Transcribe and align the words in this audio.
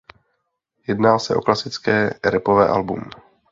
Jedná 0.87 1.19
se 1.19 1.35
o 1.35 1.41
klasické 1.41 2.09
rapové 2.23 2.67
album. 2.67 3.01